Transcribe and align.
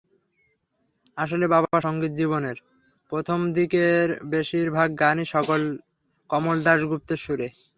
আসলে 1.17 1.45
বাবার 1.47 1.81
সংগীতজীবনের 1.81 2.57
প্রথম 3.11 3.39
দিকের 3.57 4.05
বেশির 4.31 4.67
ভাগ 4.77 4.89
গানই 4.99 5.25
কমল 6.29 6.57
দাশগুপ্তের 6.65 7.19
সুরে। 7.23 7.47